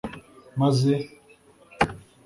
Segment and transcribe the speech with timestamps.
[0.59, 0.95] maze